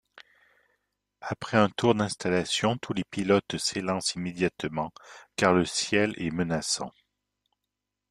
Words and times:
Après 1.21 1.57
un 1.57 1.69
tour 1.69 1.93
d'installation, 1.93 2.75
tous 2.81 2.93
les 2.93 3.03
pilotes 3.03 3.57
s'élancent 3.59 4.15
immédiatement 4.15 4.91
car 5.35 5.53
le 5.53 5.63
ciel 5.63 6.15
est 6.17 6.31
menaçant. 6.31 6.91